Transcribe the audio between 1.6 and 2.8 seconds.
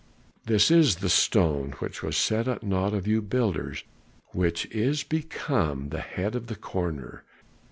which was set at